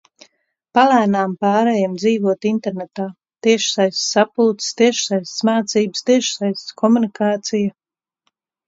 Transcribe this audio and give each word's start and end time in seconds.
Palēnām 0.77 1.35
pārejam 1.45 1.93
dzīvot 2.03 2.47
internetā... 2.53 3.07
tiešsaistes 3.49 4.09
sapulces, 4.17 4.75
tiešsaistes 4.83 5.49
mācības, 5.53 6.07
tiešsaistes 6.11 6.79
komunikācija... 6.85 7.75